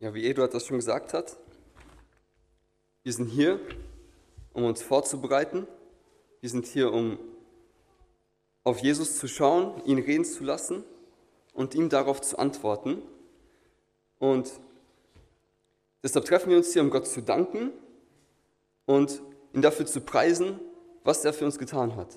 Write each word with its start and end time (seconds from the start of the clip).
Ja, 0.00 0.14
wie 0.14 0.24
Eduard 0.24 0.54
das 0.54 0.64
schon 0.64 0.78
gesagt 0.78 1.12
hat, 1.12 1.36
wir 3.02 3.12
sind 3.12 3.26
hier, 3.26 3.60
um 4.54 4.64
uns 4.64 4.80
vorzubereiten. 4.80 5.66
Wir 6.40 6.48
sind 6.48 6.64
hier, 6.64 6.90
um 6.90 7.18
auf 8.64 8.78
Jesus 8.78 9.18
zu 9.18 9.28
schauen, 9.28 9.84
ihn 9.84 9.98
reden 9.98 10.24
zu 10.24 10.42
lassen 10.42 10.84
und 11.52 11.74
ihm 11.74 11.90
darauf 11.90 12.22
zu 12.22 12.38
antworten. 12.38 13.02
Und 14.18 14.50
deshalb 16.02 16.24
treffen 16.24 16.48
wir 16.48 16.56
uns 16.56 16.72
hier, 16.72 16.80
um 16.80 16.88
Gott 16.88 17.06
zu 17.06 17.20
danken 17.20 17.70
und 18.86 19.20
ihn 19.52 19.60
dafür 19.60 19.84
zu 19.84 20.00
preisen, 20.00 20.60
was 21.04 21.26
er 21.26 21.34
für 21.34 21.44
uns 21.44 21.58
getan 21.58 21.96
hat. 21.96 22.16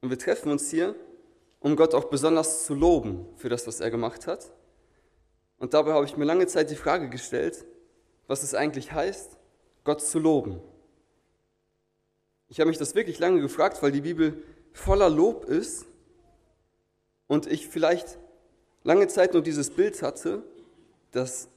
Und 0.00 0.10
wir 0.10 0.18
treffen 0.18 0.50
uns 0.50 0.68
hier, 0.68 0.96
um 1.60 1.76
Gott 1.76 1.94
auch 1.94 2.06
besonders 2.06 2.66
zu 2.66 2.74
loben 2.74 3.24
für 3.36 3.48
das, 3.48 3.68
was 3.68 3.78
er 3.78 3.92
gemacht 3.92 4.26
hat 4.26 4.50
und 5.58 5.74
dabei 5.74 5.92
habe 5.92 6.04
ich 6.04 6.16
mir 6.16 6.24
lange 6.24 6.46
Zeit 6.46 6.70
die 6.70 6.76
Frage 6.76 7.08
gestellt, 7.08 7.64
was 8.26 8.42
es 8.42 8.54
eigentlich 8.54 8.92
heißt, 8.92 9.36
Gott 9.84 10.02
zu 10.02 10.18
loben. 10.18 10.60
Ich 12.48 12.60
habe 12.60 12.68
mich 12.68 12.78
das 12.78 12.94
wirklich 12.94 13.18
lange 13.18 13.40
gefragt, 13.40 13.82
weil 13.82 13.92
die 13.92 14.00
Bibel 14.00 14.42
voller 14.72 15.08
Lob 15.08 15.44
ist 15.44 15.86
und 17.26 17.46
ich 17.46 17.68
vielleicht 17.68 18.18
lange 18.84 19.08
Zeit 19.08 19.32
nur 19.32 19.42
dieses 19.42 19.70
Bild 19.70 20.02
hatte, 20.02 20.42
dass 21.12 21.48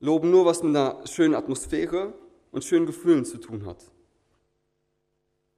Loben 0.00 0.30
nur 0.30 0.46
was 0.46 0.62
mit 0.62 0.74
einer 0.74 1.06
schönen 1.06 1.34
Atmosphäre 1.34 2.14
und 2.50 2.64
schönen 2.64 2.86
Gefühlen 2.86 3.24
zu 3.24 3.38
tun 3.38 3.66
hat. 3.66 3.90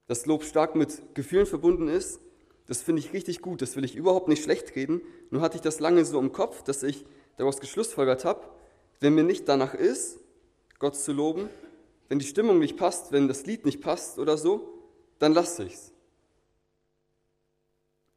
Dass 0.06 0.26
Lob 0.26 0.44
stark 0.44 0.74
mit 0.74 1.14
Gefühlen 1.14 1.46
verbunden 1.46 1.88
ist, 1.88 2.20
das 2.66 2.82
finde 2.82 3.00
ich 3.00 3.12
richtig 3.12 3.40
gut, 3.40 3.62
das 3.62 3.76
will 3.76 3.84
ich 3.84 3.96
überhaupt 3.96 4.28
nicht 4.28 4.42
schlecht 4.42 4.74
reden. 4.76 5.00
Nur 5.30 5.42
hatte 5.42 5.56
ich 5.56 5.62
das 5.62 5.80
lange 5.80 6.04
so 6.04 6.18
im 6.20 6.32
Kopf, 6.32 6.62
dass 6.62 6.82
ich 6.82 7.04
daraus 7.42 7.60
geschlussfolgert 7.60 8.24
habe, 8.24 8.40
wenn 9.00 9.14
mir 9.14 9.24
nicht 9.24 9.48
danach 9.48 9.74
ist, 9.74 10.18
Gott 10.78 10.96
zu 10.96 11.12
loben, 11.12 11.50
wenn 12.08 12.18
die 12.18 12.26
Stimmung 12.26 12.58
nicht 12.58 12.76
passt, 12.76 13.12
wenn 13.12 13.28
das 13.28 13.46
Lied 13.46 13.64
nicht 13.64 13.80
passt 13.80 14.18
oder 14.18 14.38
so, 14.38 14.68
dann 15.18 15.32
lasse 15.32 15.64
ich's. 15.64 15.92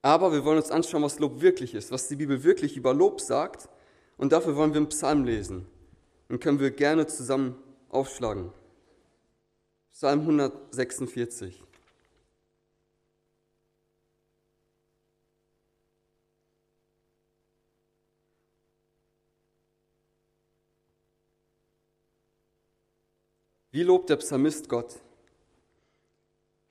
Aber 0.02 0.32
wir 0.32 0.46
wollen 0.46 0.58
uns 0.58 0.70
anschauen, 0.70 1.02
was 1.02 1.18
Lob 1.18 1.42
wirklich 1.42 1.74
ist, 1.74 1.92
was 1.92 2.08
die 2.08 2.16
Bibel 2.16 2.44
wirklich 2.44 2.78
über 2.78 2.94
Lob 2.94 3.20
sagt. 3.20 3.70
Und 4.18 4.32
dafür 4.32 4.56
wollen 4.56 4.74
wir 4.74 4.78
einen 4.78 4.90
Psalm 4.90 5.26
lesen. 5.26 5.66
Den 6.30 6.40
können 6.40 6.60
wir 6.60 6.70
gerne 6.70 7.08
zusammen 7.08 7.56
aufschlagen. 7.90 8.52
Psalm 9.92 10.22
146. 10.22 11.65
Wie 23.76 23.84
lobt 23.84 24.10
der 24.10 24.16
Psalmist 24.16 24.70
Gott? 24.70 25.02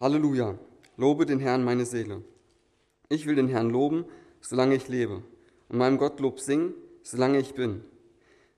Halleluja, 0.01 0.59
lobe 0.97 1.27
den 1.27 1.39
Herrn 1.39 1.63
meine 1.63 1.85
Seele. 1.85 2.23
Ich 3.11 3.27
will 3.27 3.35
den 3.35 3.49
Herrn 3.49 3.69
loben, 3.69 4.07
solange 4.41 4.75
ich 4.75 4.89
lebe, 4.89 5.23
und 5.69 5.77
meinem 5.77 5.99
Gott 5.99 6.19
Lob 6.21 6.41
singen, 6.41 6.73
solange 7.03 7.41
ich 7.41 7.53
bin. 7.53 7.85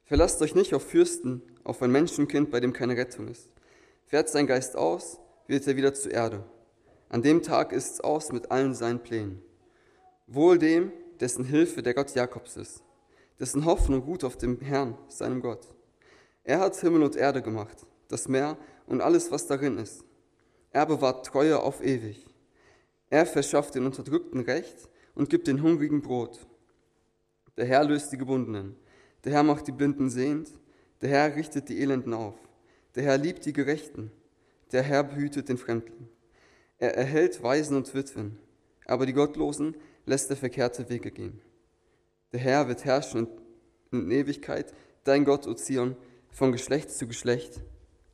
Verlasst 0.04 0.40
euch 0.42 0.54
nicht 0.54 0.74
auf 0.74 0.84
Fürsten, 0.84 1.42
auf 1.64 1.82
ein 1.82 1.90
Menschenkind, 1.90 2.52
bei 2.52 2.60
dem 2.60 2.72
keine 2.72 2.96
Rettung 2.96 3.26
ist. 3.26 3.50
Fährt 4.04 4.28
sein 4.28 4.46
Geist 4.46 4.76
aus, 4.76 5.18
wird 5.48 5.66
er 5.66 5.74
wieder 5.74 5.92
zur 5.92 6.12
Erde. 6.12 6.44
An 7.08 7.22
dem 7.22 7.42
Tag 7.42 7.72
ist's 7.72 8.00
aus 8.00 8.30
mit 8.30 8.52
allen 8.52 8.76
seinen 8.76 9.02
Plänen. 9.02 9.42
Wohl 10.28 10.56
dem, 10.56 10.92
dessen 11.18 11.44
Hilfe 11.44 11.82
der 11.82 11.94
Gott 11.94 12.14
Jakobs 12.14 12.56
ist, 12.56 12.84
dessen 13.40 13.64
Hoffnung 13.64 14.02
ruht 14.02 14.22
auf 14.22 14.36
dem 14.36 14.60
Herrn, 14.60 14.96
seinem 15.08 15.40
Gott. 15.40 15.66
Er 16.44 16.60
hat 16.60 16.76
Himmel 16.76 17.02
und 17.02 17.16
Erde 17.16 17.42
gemacht 17.42 17.84
das 18.08 18.28
Meer 18.28 18.56
und 18.86 19.00
alles, 19.00 19.30
was 19.30 19.46
darin 19.46 19.78
ist. 19.78 20.04
Er 20.70 20.86
bewahrt 20.86 21.26
Treue 21.26 21.60
auf 21.60 21.82
ewig. 21.82 22.26
Er 23.08 23.26
verschafft 23.26 23.74
den 23.74 23.86
Unterdrückten 23.86 24.40
Recht 24.40 24.88
und 25.14 25.30
gibt 25.30 25.46
den 25.46 25.62
Hungrigen 25.62 26.02
Brot. 26.02 26.46
Der 27.56 27.66
Herr 27.66 27.84
löst 27.84 28.12
die 28.12 28.18
Gebundenen. 28.18 28.76
Der 29.24 29.32
Herr 29.32 29.42
macht 29.42 29.66
die 29.66 29.72
Blinden 29.72 30.10
sehend. 30.10 30.48
Der 31.00 31.10
Herr 31.10 31.36
richtet 31.36 31.68
die 31.68 31.80
Elenden 31.80 32.14
auf. 32.14 32.34
Der 32.94 33.04
Herr 33.04 33.18
liebt 33.18 33.44
die 33.46 33.52
Gerechten. 33.52 34.10
Der 34.72 34.82
Herr 34.82 35.04
behütet 35.04 35.48
den 35.48 35.58
Fremdling. 35.58 36.08
Er 36.78 36.94
erhält 36.94 37.42
Waisen 37.42 37.76
und 37.76 37.94
Witwen, 37.94 38.38
aber 38.84 39.06
die 39.06 39.12
Gottlosen 39.12 39.76
lässt 40.04 40.30
er 40.30 40.36
verkehrte 40.36 40.88
Wege 40.90 41.10
gehen. 41.10 41.40
Der 42.32 42.40
Herr 42.40 42.68
wird 42.68 42.84
herrschen 42.84 43.28
in 43.92 44.10
Ewigkeit, 44.10 44.74
dein 45.04 45.24
Gott, 45.24 45.46
O 45.46 45.54
Zion, 45.54 45.96
von 46.30 46.52
Geschlecht 46.52 46.90
zu 46.90 47.06
Geschlecht. 47.06 47.62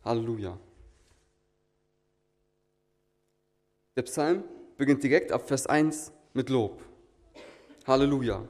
Halleluja. 0.04 0.58
Der 3.96 4.02
Psalm 4.02 4.44
beginnt 4.76 5.02
direkt 5.02 5.30
ab 5.32 5.46
Vers 5.46 5.66
1 5.66 6.12
mit 6.34 6.48
Lob. 6.48 6.82
Halleluja. 7.86 8.48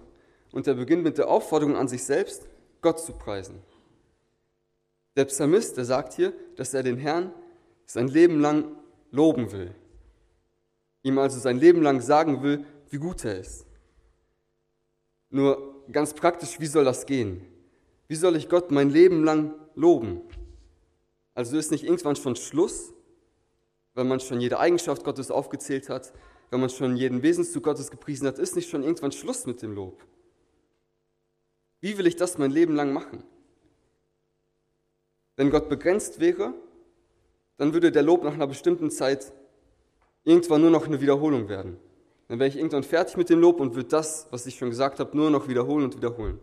Und 0.53 0.67
er 0.67 0.75
beginnt 0.75 1.03
mit 1.03 1.19
der 1.19 1.29
Aufforderung 1.29 1.77
an 1.77 1.89
sich 1.89 2.05
selbst, 2.05 2.47
Gott 2.81 3.01
zu 3.01 3.13
preisen. 3.13 3.61
Der 5.17 5.25
Psalmist, 5.27 5.77
der 5.77 5.85
sagt 5.85 6.15
hier, 6.15 6.33
dass 6.57 6.73
er 6.75 6.83
den 6.83 6.97
Herrn 6.97 7.33
sein 7.85 8.09
Leben 8.09 8.41
lang 8.41 8.77
loben 9.11 9.53
will. 9.53 9.75
Ihm 11.03 11.19
also 11.19 11.39
sein 11.39 11.59
Leben 11.59 11.83
lang 11.83 12.01
sagen 12.01 12.43
will, 12.43 12.65
wie 12.91 12.99
gut 12.99 13.25
er 13.25 13.39
ist. 13.39 13.67
Nur 15.31 15.85
ganz 15.91 16.15
praktisch, 16.15 16.61
wie 16.61 16.67
soll 16.67 16.85
das 16.85 17.07
gehen? 17.07 17.45
Wie 18.09 18.15
soll 18.15 18.37
ich 18.37 18.49
Gott 18.49 18.71
mein 18.71 18.91
Leben 18.91 19.25
lang 19.25 19.55
loben? 19.75 20.23
Also 21.35 21.57
ist 21.57 21.71
nicht 21.71 21.85
irgendwann 21.85 22.17
schon 22.17 22.37
Schluss, 22.37 22.93
wenn 23.95 24.09
man 24.09 24.21
schon 24.21 24.41
jede 24.41 24.59
Eigenschaft 24.59 25.05
Gottes 25.05 25.31
aufgezählt 25.31 25.89
hat, 25.89 26.13
wenn 26.51 26.61
man 26.61 26.71
schon 26.71 26.97
jeden 26.97 27.23
Wesenszug 27.23 27.63
Gottes 27.63 27.91
gepriesen 27.91 28.27
hat, 28.27 28.39
ist 28.39 28.57
nicht 28.57 28.69
schon 28.69 28.83
irgendwann 28.83 29.13
Schluss 29.13 29.47
mit 29.47 29.63
dem 29.63 29.75
Lob. 29.75 30.05
Wie 31.81 31.97
will 31.99 32.07
ich 32.07 32.17
das 32.17 32.39
mein 32.39 32.51
Leben 32.51 32.75
lang 32.75 32.93
machen? 32.93 33.25
Wenn 35.37 35.51
Gott 35.51 35.69
begrenzt 35.69 36.21
wäre, 36.21 36.55
dann 37.57 37.73
würde 37.73 37.91
der 37.91 38.03
Lob 38.03 38.23
nach 38.23 38.35
einer 38.35 38.47
bestimmten 38.47 38.91
Zeit 38.91 39.33
irgendwann 40.25 40.61
nur 40.61 40.71
noch 40.71 40.87
eine 40.87 41.01
Wiederholung 41.01 41.49
werden. 41.49 41.79
Dann 42.29 42.39
wäre 42.39 42.49
ich 42.49 42.57
irgendwann 42.57 42.83
fertig 42.83 43.17
mit 43.17 43.31
dem 43.31 43.41
Lob 43.41 43.61
und 43.61 43.75
würde 43.75 43.89
das, 43.89 44.27
was 44.31 44.47
ich 44.47 44.57
schon 44.57 44.71
gesagt 44.71 45.01
habe, 45.01 45.17
nur 45.17 45.31
noch 45.31 45.49
wiederholen 45.49 45.85
und 45.85 45.97
wiederholen. 45.97 46.39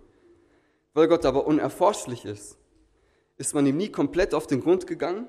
Weil 0.94 1.07
Gott 1.07 1.25
aber 1.25 1.47
unerforschlich 1.47 2.25
ist, 2.25 2.57
ist 3.39 3.55
man 3.55 3.66
ihm 3.66 3.77
nie 3.77 3.89
komplett 3.89 4.35
auf 4.35 4.45
den 4.45 4.61
Grund 4.61 4.85
gegangen 4.85 5.27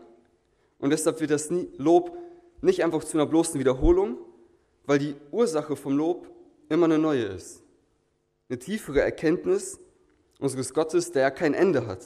und 0.78 0.90
deshalb 0.90 1.20
wird 1.20 1.30
das 1.30 1.48
Lob 1.78 2.18
nicht 2.60 2.84
einfach 2.84 3.04
zu 3.04 3.16
einer 3.16 3.26
bloßen 3.26 3.58
Wiederholung, 3.58 4.18
weil 4.84 4.98
die 4.98 5.14
Ursache 5.30 5.76
vom 5.76 5.96
Lob 5.96 6.30
immer 6.68 6.84
eine 6.84 6.98
neue 6.98 7.24
ist. 7.24 7.62
Eine 8.48 8.58
tiefere 8.58 9.00
Erkenntnis 9.00 9.78
unseres 10.40 10.74
Gottes, 10.74 11.12
der 11.12 11.22
ja 11.22 11.30
kein 11.30 11.54
Ende 11.54 11.86
hat. 11.86 12.04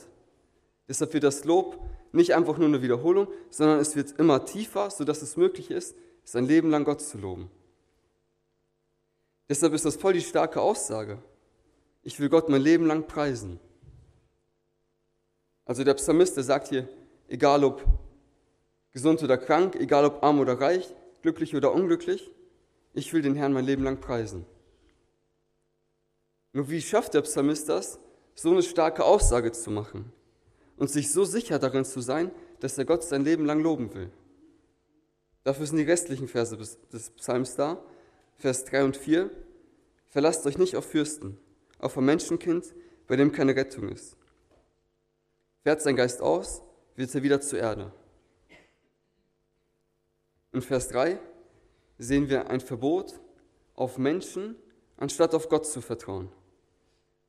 Deshalb 0.88 1.14
wird 1.14 1.24
das 1.24 1.44
Lob 1.44 1.82
nicht 2.12 2.34
einfach 2.34 2.58
nur 2.58 2.68
eine 2.68 2.82
Wiederholung, 2.82 3.28
sondern 3.50 3.80
es 3.80 3.96
wird 3.96 4.18
immer 4.18 4.44
tiefer, 4.44 4.90
sodass 4.90 5.22
es 5.22 5.36
möglich 5.36 5.70
ist, 5.70 5.96
sein 6.22 6.44
Leben 6.44 6.70
lang 6.70 6.84
Gott 6.84 7.00
zu 7.00 7.18
loben. 7.18 7.50
Deshalb 9.48 9.72
ist 9.72 9.84
das 9.84 9.96
voll 9.96 10.12
die 10.12 10.20
starke 10.20 10.60
Aussage. 10.60 11.18
Ich 12.02 12.20
will 12.20 12.28
Gott 12.28 12.48
mein 12.48 12.62
Leben 12.62 12.86
lang 12.86 13.06
preisen. 13.06 13.58
Also 15.64 15.84
der 15.84 15.94
Psalmist, 15.94 16.36
der 16.36 16.44
sagt 16.44 16.68
hier, 16.68 16.88
egal 17.28 17.64
ob 17.64 17.84
gesund 18.92 19.22
oder 19.22 19.38
krank, 19.38 19.76
egal 19.76 20.04
ob 20.04 20.22
arm 20.22 20.40
oder 20.40 20.60
reich, 20.60 20.94
glücklich 21.22 21.56
oder 21.56 21.72
unglücklich, 21.72 22.30
ich 22.92 23.12
will 23.12 23.22
den 23.22 23.34
Herrn 23.34 23.52
mein 23.52 23.64
Leben 23.64 23.82
lang 23.82 24.00
preisen. 24.00 24.46
Nur 26.52 26.70
wie 26.70 26.80
schafft 26.80 27.14
der 27.14 27.22
Psalmist 27.22 27.68
das, 27.68 27.98
so 28.34 28.50
eine 28.50 28.62
starke 28.62 29.04
Aussage 29.04 29.52
zu 29.52 29.70
machen 29.70 30.12
und 30.76 30.90
sich 30.90 31.10
so 31.10 31.24
sicher 31.24 31.58
darin 31.58 31.84
zu 31.84 32.00
sein, 32.00 32.30
dass 32.60 32.78
er 32.78 32.84
Gott 32.84 33.02
sein 33.02 33.24
Leben 33.24 33.46
lang 33.46 33.60
loben 33.60 33.92
will? 33.94 34.10
Dafür 35.42 35.66
sind 35.66 35.78
die 35.78 35.84
restlichen 35.84 36.28
Verse 36.28 36.56
des 36.56 37.10
Psalms 37.10 37.54
da. 37.54 37.82
Vers 38.36 38.64
3 38.64 38.84
und 38.84 38.96
4. 38.96 39.30
Verlasst 40.06 40.46
euch 40.46 40.58
nicht 40.58 40.76
auf 40.76 40.86
Fürsten, 40.86 41.38
auf 41.78 41.98
ein 41.98 42.04
Menschenkind, 42.04 42.74
bei 43.06 43.16
dem 43.16 43.32
keine 43.32 43.54
Rettung 43.54 43.88
ist. 43.90 44.16
Fährt 45.64 45.80
sein 45.80 45.96
Geist 45.96 46.20
aus, 46.20 46.60
wird 46.94 47.14
er 47.14 47.22
wieder 47.22 47.40
zur 47.40 47.58
Erde. 47.58 47.90
In 50.52 50.60
Vers 50.60 50.88
3 50.88 51.18
sehen 51.96 52.28
wir 52.28 52.50
ein 52.50 52.60
Verbot, 52.60 53.18
auf 53.74 53.96
Menschen 53.96 54.56
anstatt 54.98 55.34
auf 55.34 55.48
Gott 55.48 55.66
zu 55.66 55.80
vertrauen. 55.80 56.28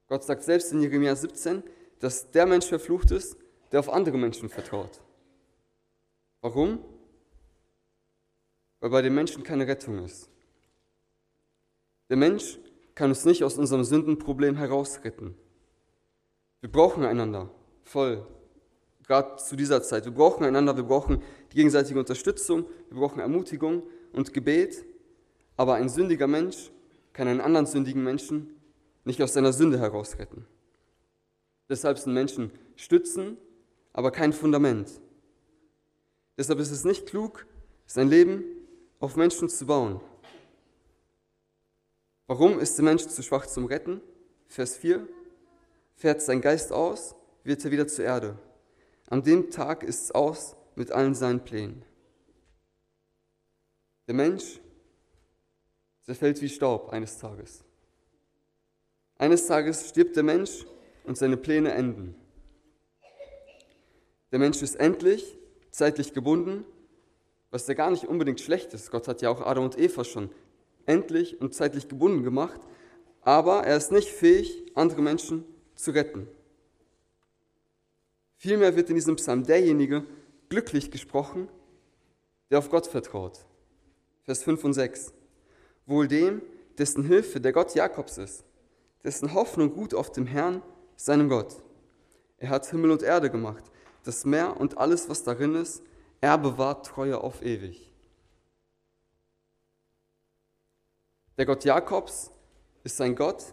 Gott 0.07 0.25
sagt 0.25 0.43
selbst 0.43 0.73
in 0.73 0.81
Jeremia 0.81 1.15
17, 1.15 1.63
dass 1.99 2.29
der 2.31 2.45
Mensch 2.45 2.65
verflucht 2.65 3.11
ist, 3.11 3.37
der 3.71 3.79
auf 3.79 3.89
andere 3.89 4.17
Menschen 4.17 4.49
vertraut. 4.49 5.01
Warum? 6.41 6.83
Weil 8.81 8.89
bei 8.89 9.01
den 9.01 9.15
Menschen 9.15 9.43
keine 9.43 9.65
Rettung 9.65 10.03
ist. 10.03 10.29
Der 12.09 12.17
Mensch 12.17 12.59
kann 12.95 13.09
uns 13.11 13.23
nicht 13.23 13.45
aus 13.45 13.57
unserem 13.57 13.85
Sündenproblem 13.85 14.57
herausretten. 14.57 15.35
Wir 16.59 16.71
brauchen 16.71 17.05
einander 17.05 17.49
voll, 17.85 18.25
gerade 19.07 19.37
zu 19.37 19.55
dieser 19.55 19.81
Zeit. 19.81 20.05
Wir 20.05 20.11
brauchen 20.11 20.43
einander, 20.43 20.75
wir 20.75 20.83
brauchen 20.83 21.21
die 21.51 21.55
gegenseitige 21.55 21.99
Unterstützung, 21.99 22.65
wir 22.89 22.99
brauchen 22.99 23.19
Ermutigung 23.19 23.83
und 24.11 24.33
Gebet. 24.33 24.85
Aber 25.55 25.75
ein 25.75 25.87
sündiger 25.87 26.27
Mensch 26.27 26.71
kann 27.13 27.27
einen 27.27 27.39
anderen 27.39 27.65
sündigen 27.65 28.03
Menschen 28.03 28.59
nicht 29.05 29.21
aus 29.21 29.33
seiner 29.33 29.53
Sünde 29.53 29.79
herausretten. 29.79 30.45
Deshalb 31.69 31.97
sind 31.97 32.13
Menschen 32.13 32.51
Stützen, 32.75 33.37
aber 33.93 34.11
kein 34.11 34.33
Fundament. 34.33 34.99
Deshalb 36.37 36.59
ist 36.59 36.71
es 36.71 36.83
nicht 36.83 37.05
klug, 37.05 37.45
sein 37.85 38.09
Leben 38.09 38.43
auf 38.99 39.15
Menschen 39.15 39.47
zu 39.47 39.65
bauen. 39.65 40.01
Warum 42.27 42.59
ist 42.59 42.77
der 42.77 42.85
Mensch 42.85 43.05
zu 43.05 43.21
schwach 43.21 43.45
zum 43.45 43.65
Retten? 43.65 44.01
Vers 44.47 44.75
4. 44.77 45.07
Fährt 45.95 46.21
sein 46.21 46.41
Geist 46.41 46.71
aus, 46.71 47.15
wird 47.45 47.63
er 47.63 47.71
wieder 47.71 47.87
zur 47.87 48.03
Erde. 48.05 48.37
An 49.07 49.23
dem 49.23 49.51
Tag 49.51 49.83
ist 49.83 50.05
es 50.05 50.11
aus 50.11 50.55
mit 50.75 50.91
allen 50.91 51.15
seinen 51.15 51.43
Plänen. 51.43 51.85
Der 54.07 54.15
Mensch 54.15 54.59
zerfällt 56.01 56.41
wie 56.41 56.49
Staub 56.49 56.89
eines 56.89 57.17
Tages. 57.17 57.63
Eines 59.17 59.47
Tages 59.47 59.89
stirbt 59.89 60.15
der 60.15 60.23
Mensch 60.23 60.65
und 61.05 61.17
seine 61.17 61.37
Pläne 61.37 61.71
enden. 61.71 62.15
Der 64.31 64.39
Mensch 64.39 64.61
ist 64.61 64.75
endlich 64.75 65.37
zeitlich 65.71 66.13
gebunden, 66.13 66.65
was 67.51 67.67
ja 67.67 67.73
gar 67.73 67.91
nicht 67.91 68.05
unbedingt 68.05 68.41
schlecht 68.41 68.73
ist. 68.73 68.91
Gott 68.91 69.07
hat 69.07 69.21
ja 69.21 69.29
auch 69.29 69.41
Adam 69.41 69.65
und 69.65 69.77
Eva 69.77 70.03
schon 70.03 70.29
endlich 70.85 71.39
und 71.39 71.53
zeitlich 71.53 71.87
gebunden 71.87 72.23
gemacht, 72.23 72.59
aber 73.21 73.63
er 73.63 73.77
ist 73.77 73.91
nicht 73.91 74.09
fähig, 74.09 74.65
andere 74.75 75.01
Menschen 75.01 75.45
zu 75.75 75.91
retten. 75.91 76.27
Vielmehr 78.45 78.75
wird 78.75 78.91
in 78.91 78.95
diesem 78.95 79.15
Psalm 79.15 79.43
derjenige 79.43 80.05
glücklich 80.49 80.91
gesprochen, 80.91 81.49
der 82.51 82.59
auf 82.59 82.69
Gott 82.69 82.85
vertraut. 82.85 83.43
Vers 84.21 84.43
5 84.43 84.63
und 84.65 84.73
6. 84.73 85.13
Wohl 85.87 86.07
dem, 86.07 86.43
dessen 86.77 87.05
Hilfe 87.05 87.41
der 87.41 87.53
Gott 87.53 87.73
Jakobs 87.73 88.19
ist, 88.19 88.45
dessen 89.03 89.33
Hoffnung 89.33 89.71
ruht 89.71 89.95
auf 89.95 90.11
dem 90.11 90.27
Herrn, 90.27 90.61
seinem 90.95 91.27
Gott. 91.27 91.55
Er 92.37 92.49
hat 92.49 92.69
Himmel 92.69 92.91
und 92.91 93.01
Erde 93.01 93.31
gemacht, 93.31 93.63
das 94.03 94.25
Meer 94.25 94.57
und 94.59 94.77
alles, 94.77 95.09
was 95.09 95.23
darin 95.23 95.55
ist. 95.55 95.81
Er 96.21 96.37
bewahrt 96.37 96.85
Treue 96.85 97.19
auf 97.21 97.41
ewig. 97.41 97.91
Der 101.35 101.47
Gott 101.47 101.65
Jakobs 101.65 102.29
ist 102.83 103.01
ein 103.01 103.15
Gott, 103.15 103.43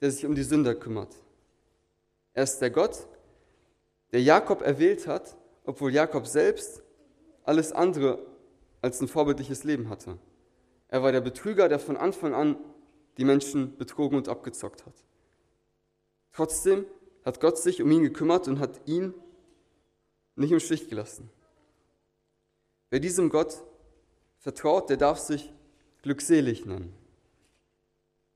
der 0.00 0.10
sich 0.10 0.24
um 0.24 0.34
die 0.34 0.44
Sünder 0.44 0.74
kümmert. 0.74 1.14
Er 2.32 2.44
ist 2.44 2.58
der 2.60 2.70
Gott, 2.70 3.06
der 4.12 4.22
Jakob 4.22 4.62
erwählt 4.62 5.06
hat, 5.06 5.36
obwohl 5.64 5.92
Jakob 5.92 6.26
selbst 6.26 6.82
alles 7.44 7.72
andere 7.72 8.24
als 8.80 9.00
ein 9.00 9.08
vorbildliches 9.08 9.64
Leben 9.64 9.88
hatte. 9.88 10.18
Er 10.88 11.02
war 11.02 11.12
der 11.12 11.20
Betrüger, 11.20 11.68
der 11.68 11.78
von 11.78 11.96
Anfang 11.96 12.34
an 12.34 12.56
die 13.16 13.24
Menschen 13.24 13.76
betrogen 13.76 14.16
und 14.16 14.28
abgezockt 14.28 14.84
hat. 14.86 14.94
Trotzdem 16.32 16.86
hat 17.24 17.40
Gott 17.40 17.58
sich 17.58 17.82
um 17.82 17.90
ihn 17.90 18.02
gekümmert 18.02 18.48
und 18.48 18.58
hat 18.58 18.80
ihn 18.86 19.14
nicht 20.34 20.52
im 20.52 20.60
Stich 20.60 20.88
gelassen. 20.88 21.30
Wer 22.90 23.00
diesem 23.00 23.30
Gott 23.30 23.62
vertraut, 24.38 24.90
der 24.90 24.96
darf 24.96 25.18
sich 25.18 25.52
glückselig 26.02 26.66
nennen. 26.66 26.92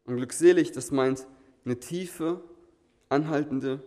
Und 0.05 0.17
glückselig, 0.17 0.73
das 0.73 0.91
meint 0.91 1.27
eine 1.65 1.81
tiefe, 1.81 2.41
anhaltende 3.09 3.83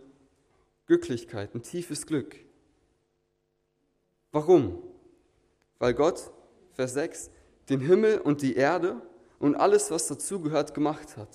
Glücklichkeit, 0.90 1.54
ein 1.54 1.62
tiefes 1.62 2.04
Glück. 2.04 2.34
Warum? 4.32 4.82
Weil 5.78 5.94
Gott, 5.94 6.32
Vers 6.72 6.94
6, 6.94 7.30
den 7.68 7.78
Himmel 7.78 8.18
und 8.18 8.42
die 8.42 8.56
Erde 8.56 9.00
und 9.38 9.54
alles, 9.54 9.92
was 9.92 10.08
dazugehört, 10.08 10.74
gemacht 10.74 11.16
hat. 11.16 11.28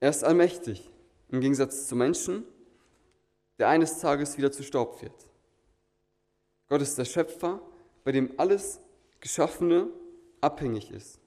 Er 0.00 0.10
ist 0.10 0.22
allmächtig, 0.22 0.90
im 1.30 1.40
Gegensatz 1.40 1.86
zu 1.86 1.96
Menschen, 1.96 2.44
der 3.58 3.68
eines 3.68 4.00
Tages 4.00 4.36
wieder 4.36 4.52
zu 4.52 4.64
Staub 4.64 5.00
wird. 5.00 5.30
Gott 6.68 6.82
ist 6.82 6.98
der 6.98 7.06
Schöpfer, 7.06 7.62
bei 8.04 8.12
dem 8.12 8.38
alles 8.38 8.82
Geschaffene 9.20 9.88
abhängig 10.42 10.90
ist, 10.90 11.20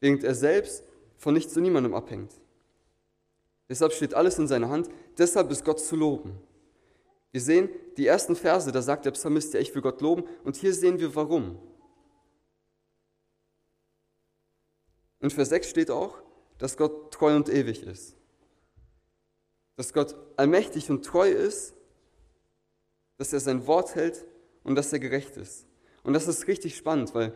während 0.00 0.24
er 0.24 0.34
selbst 0.34 0.84
von 1.16 1.32
nichts 1.32 1.56
und 1.56 1.62
niemandem 1.62 1.94
abhängt. 1.94 2.41
Deshalb 3.68 3.92
steht 3.92 4.14
alles 4.14 4.38
in 4.38 4.48
seiner 4.48 4.68
Hand, 4.68 4.88
deshalb 5.18 5.50
ist 5.50 5.64
Gott 5.64 5.80
zu 5.80 5.96
loben. 5.96 6.38
Wir 7.30 7.40
sehen 7.40 7.70
die 7.96 8.06
ersten 8.06 8.36
Verse, 8.36 8.70
da 8.70 8.82
sagt 8.82 9.06
der 9.06 9.12
Psalmist 9.12 9.54
ja, 9.54 9.60
ich 9.60 9.74
will 9.74 9.82
Gott 9.82 10.00
loben, 10.00 10.24
und 10.44 10.56
hier 10.56 10.74
sehen 10.74 11.00
wir 11.00 11.14
warum. 11.14 11.58
In 15.20 15.30
Vers 15.30 15.48
6 15.50 15.70
steht 15.70 15.90
auch, 15.90 16.18
dass 16.58 16.76
Gott 16.76 17.12
treu 17.12 17.34
und 17.34 17.48
ewig 17.48 17.82
ist. 17.84 18.16
Dass 19.76 19.92
Gott 19.92 20.14
allmächtig 20.36 20.90
und 20.90 21.04
treu 21.04 21.30
ist, 21.30 21.74
dass 23.16 23.32
er 23.32 23.40
sein 23.40 23.66
Wort 23.66 23.94
hält 23.94 24.26
und 24.64 24.74
dass 24.74 24.92
er 24.92 24.98
gerecht 24.98 25.36
ist. 25.36 25.66
Und 26.02 26.12
das 26.12 26.28
ist 26.28 26.48
richtig 26.48 26.76
spannend, 26.76 27.14
weil 27.14 27.32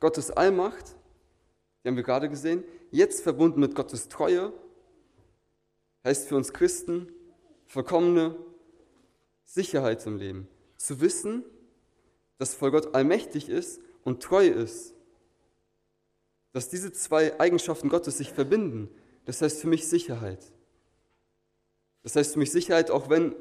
Gottes 0.00 0.30
Allmacht, 0.30 0.96
die 1.82 1.88
haben 1.88 1.96
wir 1.96 2.02
gerade 2.02 2.28
gesehen, 2.28 2.64
jetzt 2.90 3.22
verbunden 3.22 3.60
mit 3.60 3.74
Gottes 3.74 4.08
Treue, 4.08 4.52
heißt 6.04 6.28
für 6.28 6.36
uns 6.36 6.52
Christen 6.52 7.08
vollkommene 7.66 8.36
Sicherheit 9.44 10.06
im 10.06 10.16
Leben. 10.16 10.48
Zu 10.76 11.00
wissen, 11.00 11.44
dass 12.38 12.54
vor 12.54 12.70
Gott 12.70 12.94
allmächtig 12.94 13.48
ist 13.48 13.80
und 14.04 14.22
treu 14.22 14.46
ist 14.46 14.94
dass 16.54 16.68
diese 16.68 16.92
zwei 16.92 17.38
Eigenschaften 17.40 17.88
Gottes 17.88 18.18
sich 18.18 18.32
verbinden, 18.32 18.88
das 19.26 19.42
heißt 19.42 19.60
für 19.60 19.66
mich 19.66 19.88
Sicherheit. 19.88 20.38
Das 22.04 22.14
heißt 22.14 22.34
für 22.34 22.38
mich 22.38 22.52
Sicherheit, 22.52 22.92
auch 22.92 23.10
wenn 23.10 23.34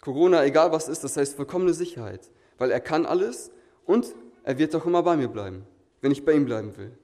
Corona 0.00 0.44
egal 0.44 0.70
was 0.70 0.88
ist, 0.88 1.02
das 1.02 1.16
heißt 1.16 1.34
vollkommene 1.34 1.74
Sicherheit, 1.74 2.30
weil 2.58 2.70
er 2.70 2.80
kann 2.80 3.04
alles 3.04 3.50
und 3.84 4.14
er 4.44 4.58
wird 4.58 4.76
auch 4.76 4.86
immer 4.86 5.02
bei 5.02 5.16
mir 5.16 5.26
bleiben, 5.26 5.66
wenn 6.00 6.12
ich 6.12 6.24
bei 6.24 6.32
ihm 6.32 6.44
bleiben 6.44 6.76
will. 6.76 6.96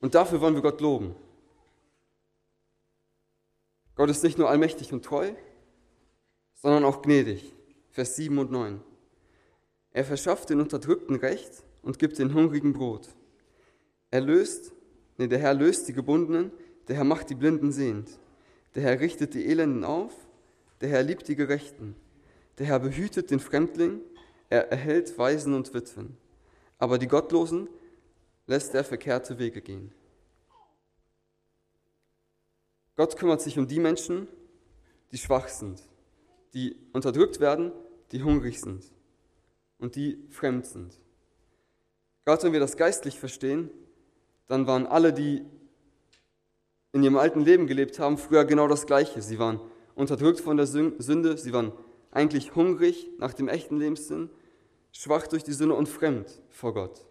Und 0.00 0.16
dafür 0.16 0.40
wollen 0.40 0.54
wir 0.54 0.62
Gott 0.62 0.80
loben. 0.80 1.14
Gott 3.98 4.10
ist 4.10 4.22
nicht 4.22 4.38
nur 4.38 4.48
allmächtig 4.48 4.92
und 4.92 5.04
treu, 5.04 5.32
sondern 6.54 6.84
auch 6.84 7.02
gnädig. 7.02 7.52
Vers 7.90 8.14
7 8.14 8.38
und 8.38 8.52
9. 8.52 8.80
Er 9.90 10.04
verschafft 10.04 10.50
den 10.50 10.60
Unterdrückten 10.60 11.16
Recht 11.16 11.64
und 11.82 11.98
gibt 11.98 12.20
den 12.20 12.32
Hungrigen 12.32 12.72
Brot. 12.72 13.08
Er 14.12 14.20
löst, 14.20 14.72
nee, 15.16 15.26
der 15.26 15.40
Herr 15.40 15.52
löst 15.52 15.88
die 15.88 15.94
Gebundenen, 15.94 16.52
der 16.86 16.94
Herr 16.94 17.02
macht 17.02 17.28
die 17.28 17.34
Blinden 17.34 17.72
sehend. 17.72 18.08
Der 18.76 18.84
Herr 18.84 19.00
richtet 19.00 19.34
die 19.34 19.44
Elenden 19.46 19.82
auf, 19.82 20.12
der 20.80 20.90
Herr 20.90 21.02
liebt 21.02 21.26
die 21.26 21.34
Gerechten. 21.34 21.96
Der 22.58 22.66
Herr 22.66 22.78
behütet 22.78 23.32
den 23.32 23.40
Fremdling, 23.40 24.00
er 24.48 24.70
erhält 24.70 25.18
Waisen 25.18 25.54
und 25.54 25.74
Witwen. 25.74 26.16
Aber 26.78 26.98
die 26.98 27.08
Gottlosen 27.08 27.68
lässt 28.46 28.76
er 28.76 28.84
verkehrte 28.84 29.40
Wege 29.40 29.60
gehen. 29.60 29.90
Gott 32.98 33.16
kümmert 33.16 33.40
sich 33.40 33.56
um 33.56 33.68
die 33.68 33.78
Menschen, 33.78 34.26
die 35.12 35.18
schwach 35.18 35.46
sind, 35.46 35.80
die 36.52 36.74
unterdrückt 36.92 37.38
werden, 37.38 37.70
die 38.10 38.24
hungrig 38.24 38.60
sind 38.60 38.84
und 39.78 39.94
die 39.94 40.18
fremd 40.30 40.66
sind. 40.66 40.98
Gerade 42.24 42.42
wenn 42.42 42.52
wir 42.52 42.58
das 42.58 42.76
geistlich 42.76 43.16
verstehen, 43.20 43.70
dann 44.48 44.66
waren 44.66 44.84
alle, 44.84 45.12
die 45.12 45.44
in 46.90 47.04
ihrem 47.04 47.16
alten 47.16 47.40
Leben 47.42 47.68
gelebt 47.68 48.00
haben, 48.00 48.18
früher 48.18 48.44
genau 48.44 48.66
das 48.66 48.84
Gleiche. 48.84 49.22
Sie 49.22 49.38
waren 49.38 49.60
unterdrückt 49.94 50.40
von 50.40 50.56
der 50.56 50.66
Sünde, 50.66 51.38
sie 51.38 51.52
waren 51.52 51.70
eigentlich 52.10 52.56
hungrig 52.56 53.12
nach 53.18 53.32
dem 53.32 53.46
echten 53.46 53.78
Lebenssinn, 53.78 54.28
schwach 54.90 55.28
durch 55.28 55.44
die 55.44 55.52
Sünde 55.52 55.76
und 55.76 55.88
fremd 55.88 56.42
vor 56.48 56.74
Gott. 56.74 57.06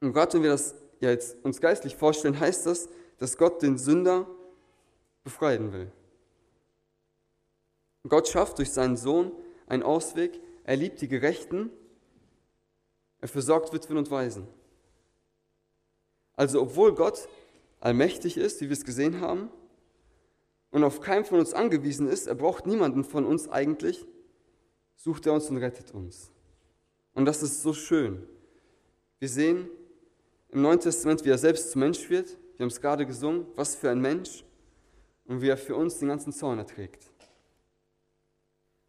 Und 0.00 0.12
gerade 0.12 0.32
wenn 0.32 0.42
wir 0.42 0.50
das 0.50 0.74
jetzt 0.98 1.36
uns 1.44 1.60
geistlich 1.60 1.94
vorstellen, 1.94 2.40
heißt 2.40 2.66
das, 2.66 2.88
dass 3.18 3.36
Gott 3.36 3.62
den 3.62 3.78
Sünder 3.78 4.26
befreien 5.22 5.72
will. 5.72 5.90
Gott 8.08 8.28
schafft 8.28 8.58
durch 8.58 8.70
seinen 8.70 8.96
Sohn 8.96 9.32
einen 9.66 9.82
Ausweg, 9.82 10.40
er 10.64 10.76
liebt 10.76 11.00
die 11.00 11.08
Gerechten 11.08 11.70
er 13.24 13.28
versorgt 13.28 13.72
Witwen 13.72 13.96
und 13.96 14.10
Waisen. 14.10 14.46
Also 16.36 16.60
obwohl 16.60 16.94
Gott 16.94 17.26
allmächtig 17.80 18.36
ist, 18.36 18.60
wie 18.60 18.66
wir 18.66 18.74
es 18.74 18.84
gesehen 18.84 19.22
haben, 19.22 19.48
und 20.70 20.84
auf 20.84 21.00
keinem 21.00 21.24
von 21.24 21.38
uns 21.38 21.54
angewiesen 21.54 22.06
ist, 22.06 22.26
er 22.26 22.34
braucht 22.34 22.66
niemanden 22.66 23.02
von 23.02 23.24
uns 23.24 23.48
eigentlich, 23.48 24.06
sucht 24.94 25.24
er 25.24 25.32
uns 25.32 25.48
und 25.48 25.56
rettet 25.56 25.94
uns. 25.94 26.32
Und 27.14 27.24
das 27.24 27.42
ist 27.42 27.62
so 27.62 27.72
schön. 27.72 28.28
Wir 29.20 29.30
sehen 29.30 29.70
im 30.50 30.60
Neuen 30.60 30.80
Testament, 30.80 31.24
wie 31.24 31.30
er 31.30 31.38
selbst 31.38 31.70
zu 31.70 31.78
Mensch 31.78 32.10
wird, 32.10 32.36
wir 32.56 32.64
haben 32.64 32.70
es 32.70 32.80
gerade 32.80 33.06
gesungen, 33.06 33.46
was 33.56 33.74
für 33.74 33.90
ein 33.90 34.00
Mensch 34.00 34.44
und 35.26 35.40
wie 35.40 35.48
er 35.48 35.56
für 35.56 35.74
uns 35.74 35.98
den 35.98 36.08
ganzen 36.08 36.32
Zorn 36.32 36.58
erträgt. 36.58 37.10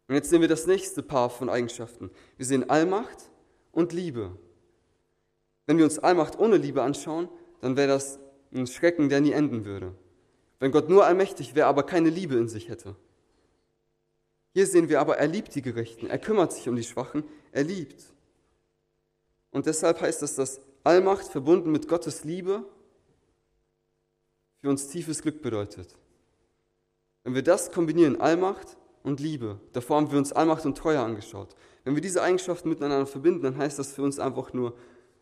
Und 0.08 0.14
jetzt 0.14 0.30
sehen 0.30 0.40
wir 0.40 0.48
das 0.48 0.66
nächste 0.66 1.02
Paar 1.02 1.30
von 1.30 1.48
Eigenschaften. 1.48 2.10
Wir 2.36 2.46
sehen 2.46 2.70
Allmacht 2.70 3.30
und 3.72 3.92
Liebe. 3.92 4.38
Wenn 5.66 5.78
wir 5.78 5.84
uns 5.84 5.98
Allmacht 5.98 6.38
ohne 6.38 6.58
Liebe 6.58 6.82
anschauen, 6.82 7.28
dann 7.60 7.76
wäre 7.76 7.88
das 7.88 8.20
ein 8.54 8.68
Schrecken, 8.68 9.08
der 9.08 9.20
nie 9.20 9.32
enden 9.32 9.64
würde. 9.64 9.94
Wenn 10.60 10.70
Gott 10.70 10.88
nur 10.88 11.04
allmächtig 11.04 11.54
wäre, 11.54 11.66
aber 11.66 11.82
keine 11.82 12.08
Liebe 12.08 12.36
in 12.36 12.48
sich 12.48 12.68
hätte. 12.68 12.94
Hier 14.54 14.66
sehen 14.66 14.88
wir 14.88 15.00
aber, 15.00 15.18
er 15.18 15.26
liebt 15.26 15.54
die 15.54 15.60
Gerechten, 15.60 16.06
er 16.06 16.18
kümmert 16.18 16.52
sich 16.52 16.68
um 16.68 16.76
die 16.76 16.84
Schwachen, 16.84 17.24
er 17.52 17.64
liebt. 17.64 18.04
Und 19.50 19.66
deshalb 19.66 20.00
heißt 20.00 20.22
das, 20.22 20.36
dass 20.36 20.60
Allmacht 20.84 21.26
verbunden 21.26 21.72
mit 21.72 21.88
Gottes 21.88 22.24
Liebe 22.24 22.64
für 24.66 24.70
uns 24.70 24.88
tiefes 24.88 25.22
Glück 25.22 25.42
bedeutet. 25.42 25.94
Wenn 27.22 27.36
wir 27.36 27.44
das 27.44 27.70
kombinieren, 27.70 28.20
Allmacht 28.20 28.76
und 29.04 29.20
Liebe, 29.20 29.60
davor 29.72 29.98
haben 29.98 30.10
wir 30.10 30.18
uns 30.18 30.32
Allmacht 30.32 30.66
und 30.66 30.76
Treue 30.76 30.98
angeschaut. 30.98 31.54
Wenn 31.84 31.94
wir 31.94 32.02
diese 32.02 32.20
Eigenschaften 32.20 32.68
miteinander 32.68 33.06
verbinden, 33.06 33.44
dann 33.44 33.58
heißt 33.58 33.78
das 33.78 33.92
für 33.92 34.02
uns 34.02 34.18
einfach 34.18 34.52
nur 34.52 34.76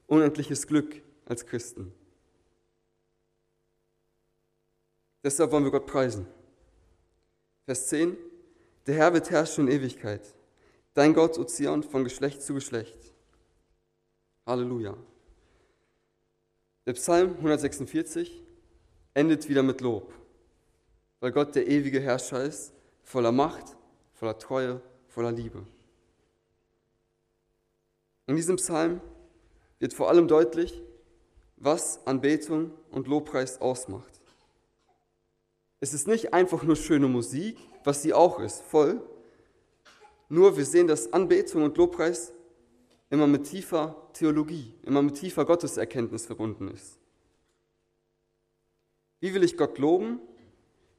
unendliches 0.06 0.66
Glück 0.66 1.02
als 1.26 1.44
Christen. 1.44 1.92
Deshalb 5.22 5.52
wollen 5.52 5.64
wir 5.64 5.72
Gott 5.72 5.84
preisen. 5.84 6.26
Vers 7.66 7.88
10. 7.88 8.16
Der 8.86 8.94
Herr 8.94 9.12
wird 9.12 9.30
herrschen 9.30 9.68
in 9.68 9.74
Ewigkeit. 9.74 10.22
Dein 10.94 11.12
Gott, 11.12 11.38
O 11.38 11.44
Zion, 11.44 11.82
von 11.82 12.02
Geschlecht 12.02 12.40
zu 12.40 12.54
Geschlecht. 12.54 13.12
Halleluja. 14.46 14.96
Der 16.86 16.94
Psalm 16.94 17.34
146 17.36 18.43
endet 19.14 19.49
wieder 19.49 19.62
mit 19.62 19.80
Lob, 19.80 20.12
weil 21.21 21.33
Gott 21.33 21.54
der 21.54 21.66
ewige 21.66 22.00
Herrscher 22.00 22.42
ist, 22.42 22.73
voller 23.02 23.33
Macht, 23.33 23.76
voller 24.12 24.38
Treue, 24.38 24.80
voller 25.09 25.33
Liebe. 25.33 25.64
In 28.26 28.37
diesem 28.37 28.56
Psalm 28.56 29.00
wird 29.78 29.94
vor 29.94 30.09
allem 30.09 30.28
deutlich, 30.28 30.83
was 31.56 32.04
Anbetung 32.06 32.73
und 32.90 33.06
Lobpreis 33.06 33.61
ausmacht. 33.61 34.11
Es 35.80 35.92
ist 35.92 36.09
nicht 36.09 36.33
einfach 36.33 36.62
nur 36.62 36.76
schöne 36.76 37.09
Musik, 37.09 37.59
was 37.85 38.02
sie 38.02 38.12
auch 38.14 38.40
ist, 38.40 38.62
voll. 38.62 39.02
Nur 40.28 40.56
wir 40.56 40.64
sehen, 40.64 40.87
dass 40.87 41.12
Anbetung 41.12 41.62
und 41.62 41.76
Lobpreis 41.76 42.33
immer 43.11 43.26
mit 43.26 43.44
tiefer 43.44 44.09
Theologie, 44.14 44.75
immer 44.83 45.02
mit 45.02 45.16
tiefer 45.16 45.44
Gotteserkenntnis 45.44 46.26
verbunden 46.26 46.68
ist. 46.68 46.99
Wie 49.25 49.33
will 49.33 49.43
ich 49.43 49.57
Gott 49.57 49.78
loben, 49.78 50.21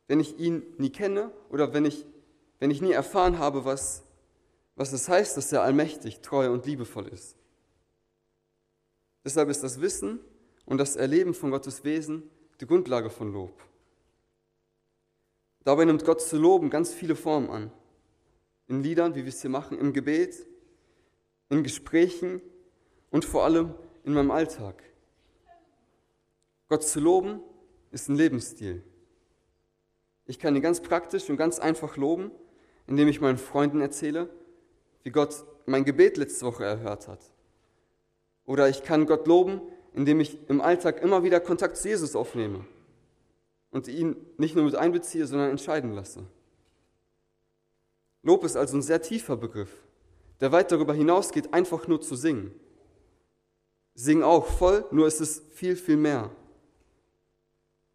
wenn 0.08 0.20
ich 0.20 0.40
ihn 0.40 0.64
nie 0.80 0.90
kenne 0.90 1.32
oder 1.52 1.76
wenn 1.76 1.86
ich, 1.86 2.08
wenn 2.58 2.72
ich 2.72 2.82
nie 2.82 2.92
erfahren 2.92 3.38
habe, 3.38 3.66
was, 3.66 4.02
was 4.76 4.94
es 4.94 5.08
heißt, 5.08 5.38
dass 5.38 5.52
er 5.52 5.62
allmächtig, 5.62 6.22
treu 6.22 6.52
und 6.52 6.66
liebevoll 6.66 7.08
ist? 7.08 7.36
Deshalb 9.24 9.50
ist 9.50 9.62
das 9.62 9.80
Wissen 9.80 10.22
und 10.66 10.80
das 10.80 10.96
Erleben 10.96 11.36
von 11.36 11.52
Gottes 11.52 11.84
Wesen 11.84 12.24
die 12.60 12.66
Grundlage 12.66 13.12
von 13.12 13.32
Lob. 13.32 13.62
Dabei 15.64 15.86
nimmt 15.86 16.04
Gott 16.04 16.20
zu 16.20 16.40
loben 16.40 16.72
ganz 16.72 16.96
viele 16.96 17.16
Formen 17.16 17.52
an. 17.52 17.72
In 18.66 18.82
Liedern, 18.82 19.14
wie 19.14 19.22
wir 19.22 19.30
es 19.30 19.42
hier 19.42 19.52
machen, 19.52 19.78
im 19.78 19.94
Gebet, 19.94 20.48
in 21.50 21.62
Gesprächen 21.62 22.42
und 23.12 23.24
vor 23.24 23.44
allem 23.44 23.76
in 24.04 24.14
meinem 24.14 24.32
Alltag. 24.32 24.82
Gott 26.70 26.84
zu 26.84 27.00
loben 27.00 27.44
ist 27.96 28.10
ein 28.10 28.18
Lebensstil. 28.18 28.84
Ich 30.26 30.38
kann 30.38 30.54
ihn 30.54 30.62
ganz 30.62 30.82
praktisch 30.82 31.30
und 31.30 31.38
ganz 31.38 31.60
einfach 31.60 31.96
loben, 31.96 32.30
indem 32.88 33.08
ich 33.08 33.22
meinen 33.22 33.38
Freunden 33.38 33.80
erzähle, 33.80 34.30
wie 35.04 35.12
Gott 35.12 35.46
mein 35.66 35.86
Gebet 35.86 36.18
letzte 36.18 36.46
Woche 36.46 36.66
erhört 36.66 37.08
hat. 37.08 37.32
Oder 38.46 38.68
ich 38.68 38.84
kann 38.84 39.06
Gott 39.06 39.28
loben, 39.28 39.62
indem 39.94 40.20
ich 40.20 40.38
im 40.50 40.60
Alltag 40.60 41.02
immer 41.02 41.24
wieder 41.24 41.40
Kontakt 41.40 41.78
zu 41.78 41.88
Jesus 41.88 42.18
aufnehme 42.18 42.66
und 43.72 43.88
ihn 43.88 44.18
nicht 44.38 44.56
nur 44.56 44.66
mit 44.66 44.76
einbeziehe, 44.76 45.26
sondern 45.26 45.52
entscheiden 45.52 45.94
lasse. 45.94 46.26
Lob 48.24 48.44
ist 48.44 48.58
also 48.58 48.76
ein 48.78 48.82
sehr 48.82 49.02
tiefer 49.02 49.38
Begriff, 49.38 49.72
der 50.42 50.52
weit 50.52 50.70
darüber 50.70 50.94
hinausgeht, 50.94 51.54
einfach 51.54 51.88
nur 51.88 52.02
zu 52.02 52.16
singen. 52.16 52.52
Sing 53.94 54.22
auch 54.22 54.48
voll, 54.48 54.84
nur 54.92 55.08
ist 55.08 55.22
es 55.22 55.44
viel, 55.54 55.78
viel 55.78 55.96
mehr. 55.96 56.36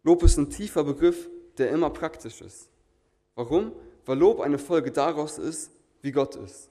Lob 0.03 0.23
ist 0.23 0.37
ein 0.37 0.49
tiefer 0.49 0.83
Begriff, 0.83 1.29
der 1.57 1.69
immer 1.69 1.89
praktisch 1.89 2.41
ist. 2.41 2.69
Warum? 3.35 3.71
Weil 4.05 4.17
Lob 4.17 4.39
eine 4.39 4.57
Folge 4.57 4.91
daraus 4.91 5.37
ist, 5.37 5.71
wie 6.01 6.11
Gott 6.11 6.35
ist. 6.35 6.69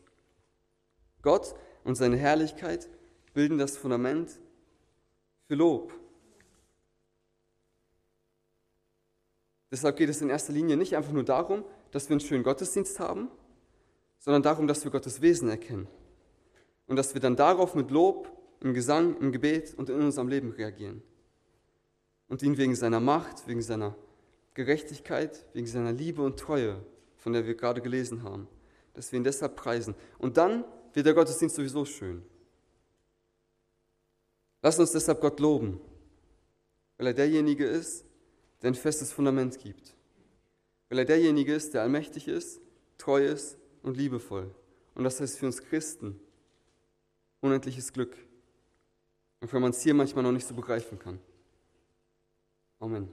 Gott 1.23 1.55
und 1.85 1.95
seine 1.95 2.17
Herrlichkeit 2.17 2.89
bilden 3.33 3.59
das 3.59 3.77
Fundament 3.77 4.41
für 5.47 5.55
Lob. 5.55 5.93
Deshalb 9.71 9.97
geht 9.97 10.09
es 10.09 10.21
in 10.21 10.31
erster 10.31 10.53
Linie 10.53 10.77
nicht 10.77 10.97
einfach 10.97 11.13
nur 11.13 11.23
darum, 11.23 11.65
dass 11.93 12.09
wir 12.09 12.15
einen 12.15 12.21
schönen 12.21 12.43
Gottesdienst 12.43 12.99
haben, 12.99 13.29
sondern 14.19 14.43
darum, 14.43 14.67
dass 14.67 14.83
wir 14.83 14.91
Gottes 14.91 15.21
Wesen 15.21 15.49
erkennen 15.49 15.87
und 16.89 16.97
dass 16.97 17.15
wir 17.15 17.21
dann 17.21 17.37
darauf 17.37 17.77
mit 17.77 17.93
Lob, 17.93 18.37
im 18.61 18.75
Gesang, 18.75 19.17
im 19.19 19.33
Gebet 19.33 19.75
und 19.75 19.89
in 19.89 20.01
unserem 20.01 20.29
Leben 20.29 20.51
reagieren 20.51 21.03
und 22.31 22.43
ihn 22.43 22.57
wegen 22.57 22.75
seiner 22.75 23.01
Macht, 23.01 23.47
wegen 23.47 23.61
seiner 23.61 23.95
Gerechtigkeit, 24.55 25.45
wegen 25.53 25.67
seiner 25.67 25.93
Liebe 25.93 26.23
und 26.23 26.39
Treue, 26.39 26.83
von 27.17 27.35
der 27.35 27.47
wir 27.47 27.55
gerade 27.55 27.83
gelesen 27.83 28.23
haben, 28.23 28.49
dass 28.95 29.13
wir 29.13 29.19
ihn 29.19 29.25
deshalb 29.25 29.57
preisen. 29.57 29.95
Und 30.19 30.39
dann 30.39 30.65
wird 30.95 31.07
der 31.07 31.15
Gottesdienst 31.15 31.57
sowieso 31.57 31.85
schön. 31.85 32.23
Lass 34.63 34.79
uns 34.79 34.93
deshalb 34.93 35.21
Gott 35.21 35.41
loben, 35.41 35.81
weil 36.97 37.09
er 37.09 37.15
derjenige 37.15 37.67
ist, 37.67 38.05
der 38.63 38.71
ein 38.71 38.75
festes 38.75 39.13
Fundament 39.13 39.59
gibt. 39.59 39.95
Weil 40.89 41.01
er 41.01 41.05
derjenige 41.05 41.55
ist, 41.55 41.75
der 41.75 41.83
allmächtig 41.83 42.29
ist, 42.29 42.61
treu 42.97 43.25
ist 43.25 43.59
und 43.83 43.97
liebevoll. 43.97 44.55
Und 44.95 45.05
das 45.05 45.21
heißt 45.21 45.39
für 45.39 45.47
uns 45.47 45.63
Christen 45.63 46.21
unendliches 47.41 47.93
Glück. 47.93 48.17
Und 49.41 49.53
wenn 49.53 49.63
man 49.63 49.71
es 49.71 49.81
hier 49.81 49.95
manchmal 49.95 50.23
noch 50.23 50.33
nicht 50.33 50.47
so 50.47 50.55
begreifen 50.55 50.99
kann. 50.99 51.19
Amen. 52.81 53.09